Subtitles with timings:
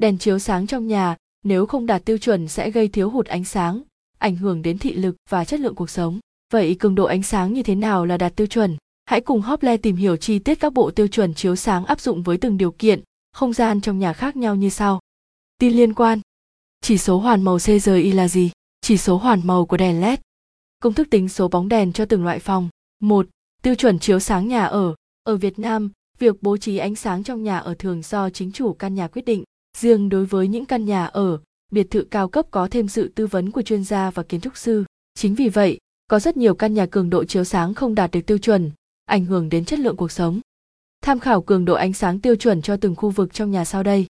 [0.00, 3.44] đèn chiếu sáng trong nhà, nếu không đạt tiêu chuẩn sẽ gây thiếu hụt ánh
[3.44, 3.82] sáng,
[4.18, 6.18] ảnh hưởng đến thị lực và chất lượng cuộc sống.
[6.52, 8.76] Vậy cường độ ánh sáng như thế nào là đạt tiêu chuẩn?
[9.04, 12.22] Hãy cùng Hople tìm hiểu chi tiết các bộ tiêu chuẩn chiếu sáng áp dụng
[12.22, 13.00] với từng điều kiện,
[13.32, 15.00] không gian trong nhà khác nhau như sau.
[15.58, 16.20] Tin liên quan.
[16.80, 18.50] Chỉ số hoàn màu CGI là gì?
[18.80, 20.18] Chỉ số hoàn màu của đèn led.
[20.82, 22.68] Công thức tính số bóng đèn cho từng loại phòng.
[23.00, 23.26] Một,
[23.62, 24.94] tiêu chuẩn chiếu sáng nhà ở.
[25.22, 28.72] Ở việt nam, việc bố trí ánh sáng trong nhà ở thường do chính chủ
[28.72, 29.44] căn nhà quyết định
[29.76, 31.40] riêng đối với những căn nhà ở,
[31.72, 34.56] biệt thự cao cấp có thêm sự tư vấn của chuyên gia và kiến trúc
[34.56, 34.84] sư
[35.14, 35.78] chính vì vậy,
[36.08, 38.70] có rất nhiều căn nhà cường độ chiếu sáng không đạt được tiêu chuẩn,
[39.04, 40.40] ảnh hưởng đến chất lượng cuộc sống
[41.02, 43.82] tham khảo cường độ ánh sáng tiêu chuẩn cho từng khu vực trong nhà sau
[43.82, 44.06] đây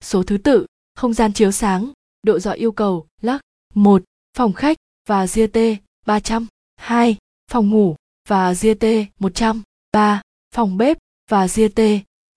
[0.00, 1.92] số thứ tự, không gian chiếu sáng,
[2.22, 3.40] độ dọi yêu cầu, lắc,
[3.74, 4.02] một,
[4.36, 4.76] phòng khách
[5.08, 5.58] và GT
[6.06, 7.16] 300 2.
[7.50, 7.96] phòng ngủ
[8.28, 8.84] và GT
[9.18, 9.62] 100
[9.92, 10.22] 3.
[10.54, 10.98] phòng bếp
[11.30, 11.80] và GT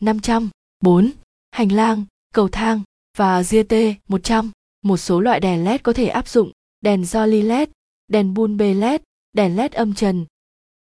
[0.02, 0.50] 500
[0.80, 1.12] 4.
[1.52, 2.82] hành lang cầu thang
[3.18, 3.74] và GT
[4.08, 7.70] 100 một số loại đèn LED có thể áp dụng đèn Jolly LED,
[8.08, 9.02] đèn bulb LED,
[9.34, 10.26] đèn LED âm trần.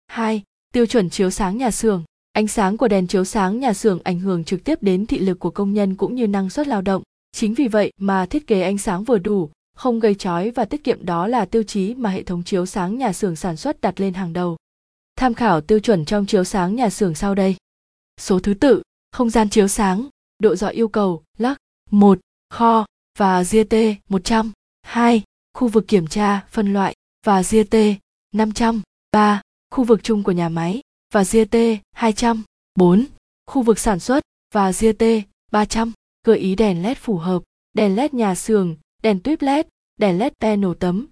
[0.06, 0.42] 2.
[0.72, 2.04] Tiêu chuẩn chiếu sáng nhà xưởng.
[2.32, 5.38] Ánh sáng của đèn chiếu sáng nhà xưởng ảnh hưởng trực tiếp đến thị lực
[5.38, 7.02] của công nhân cũng như năng suất lao động.
[7.32, 10.84] Chính vì vậy mà thiết kế ánh sáng vừa đủ, không gây chói và tiết
[10.84, 14.00] kiệm đó là tiêu chí mà hệ thống chiếu sáng nhà xưởng sản xuất đặt
[14.00, 14.56] lên hàng đầu.
[15.16, 17.56] Tham khảo tiêu chuẩn trong chiếu sáng nhà xưởng sau đây.
[18.20, 18.82] Số thứ tự,
[19.12, 21.58] không gian chiếu sáng, độ dọi yêu cầu, lắc,
[21.90, 22.18] 1,
[22.50, 22.86] kho
[23.18, 23.74] và GT
[24.08, 25.22] 100, 2,
[25.54, 26.94] khu vực kiểm tra, phân loại
[27.26, 27.76] và GT
[28.32, 28.82] 500,
[29.12, 30.80] 3, khu vực chung của nhà máy
[31.12, 31.56] và GT
[31.92, 32.42] 200,
[32.74, 33.04] 4,
[33.46, 35.04] khu vực sản xuất và GT
[35.52, 35.92] 300,
[36.26, 37.42] gợi ý đèn LED phù hợp,
[37.74, 41.06] đèn LED nhà xưởng, đèn tuyếp LED, đèn LED panel tấm.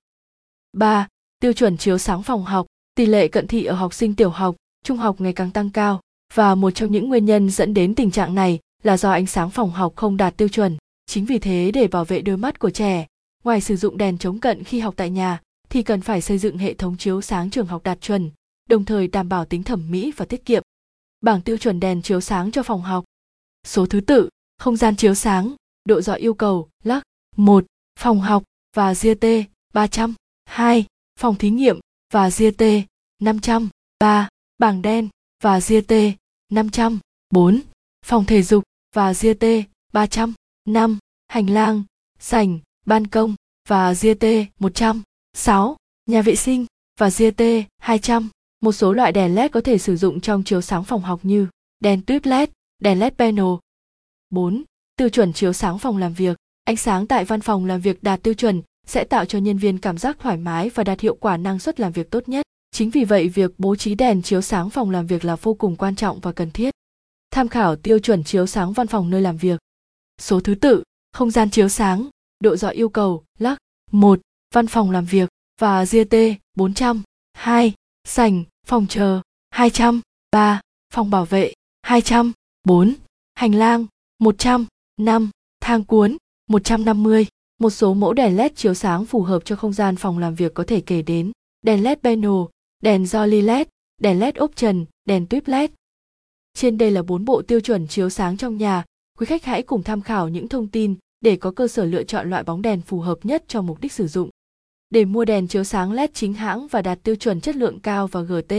[0.72, 1.08] 3.
[1.40, 4.56] Tiêu chuẩn chiếu sáng phòng học, tỷ lệ cận thị ở học sinh tiểu học,
[4.84, 6.00] trung học ngày càng tăng cao
[6.34, 9.50] và một trong những nguyên nhân dẫn đến tình trạng này là do ánh sáng
[9.50, 10.76] phòng học không đạt tiêu chuẩn.
[11.06, 13.06] Chính vì thế để bảo vệ đôi mắt của trẻ,
[13.44, 16.58] ngoài sử dụng đèn chống cận khi học tại nhà thì cần phải xây dựng
[16.58, 18.30] hệ thống chiếu sáng trường học đạt chuẩn,
[18.68, 20.62] đồng thời đảm bảo tính thẩm mỹ và tiết kiệm.
[21.20, 23.04] Bảng tiêu chuẩn đèn chiếu sáng cho phòng học.
[23.66, 27.02] Số thứ tự, không gian chiếu sáng, độ dọi yêu cầu, lắc,
[27.36, 27.64] 1,
[27.98, 28.42] phòng học
[28.76, 29.26] và GT
[29.74, 30.14] 300,
[30.44, 30.86] 2,
[31.20, 31.80] phòng thí nghiệm
[32.12, 32.64] và GT
[33.22, 33.68] 500,
[33.98, 34.28] 3,
[34.58, 35.08] bảng đen
[35.42, 35.94] và GT
[36.52, 36.98] 500,
[37.30, 37.60] 4,
[38.06, 38.64] phòng thể dục
[38.94, 39.46] và GT
[39.92, 40.34] 300,
[40.68, 40.98] 5,
[41.28, 41.82] hành lang,
[42.18, 43.34] sảnh, ban công
[43.68, 44.26] và GT
[44.58, 45.02] 100,
[45.36, 45.76] 6,
[46.06, 46.66] nhà vệ sinh
[46.98, 47.42] và GT
[47.78, 48.28] 200.
[48.60, 51.48] Một số loại đèn LED có thể sử dụng trong chiếu sáng phòng học như
[51.80, 52.48] đèn tuyếp LED,
[52.78, 53.44] đèn LED panel.
[54.30, 54.64] 4.
[54.96, 56.36] Tiêu chuẩn chiếu sáng phòng làm việc.
[56.64, 59.78] Ánh sáng tại văn phòng làm việc đạt tiêu chuẩn sẽ tạo cho nhân viên
[59.78, 62.46] cảm giác thoải mái và đạt hiệu quả năng suất làm việc tốt nhất.
[62.70, 65.76] Chính vì vậy việc bố trí đèn chiếu sáng phòng làm việc là vô cùng
[65.76, 66.74] quan trọng và cần thiết.
[67.32, 69.60] Tham khảo tiêu chuẩn chiếu sáng văn phòng nơi làm việc.
[70.20, 70.82] Số thứ tự,
[71.12, 72.08] không gian chiếu sáng,
[72.40, 73.58] độ dọi yêu cầu, lắc,
[73.92, 74.20] 1,
[74.54, 75.28] văn phòng làm việc
[75.60, 76.16] và GT
[76.56, 79.20] 400, 2, sảnh, phòng chờ,
[79.50, 80.00] 200,
[80.30, 80.60] 3,
[80.94, 82.32] phòng bảo vệ, 200,
[82.64, 82.94] 4,
[83.34, 83.86] hành lang,
[84.18, 84.66] 100,
[85.00, 86.16] 5, thang cuốn,
[86.46, 87.26] 150.
[87.58, 90.54] Một số mẫu đèn LED chiếu sáng phù hợp cho không gian phòng làm việc
[90.54, 91.32] có thể kể đến
[91.62, 92.42] đèn LED panel,
[92.82, 93.66] đèn Jolly LED,
[94.00, 95.70] đèn LED ốp trần, đèn tuyếp LED.
[96.54, 98.84] Trên đây là bốn bộ tiêu chuẩn chiếu sáng trong nhà.
[99.18, 102.30] Quý khách hãy cùng tham khảo những thông tin để có cơ sở lựa chọn
[102.30, 104.30] loại bóng đèn phù hợp nhất cho mục đích sử dụng.
[104.90, 108.06] Để mua đèn chiếu sáng LED chính hãng và đạt tiêu chuẩn chất lượng cao
[108.06, 108.54] và GT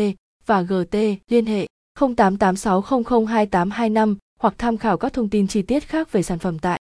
[0.45, 1.67] và GT liên hệ
[1.99, 6.79] 0886002825 hoặc tham khảo các thông tin chi tiết khác về sản phẩm tại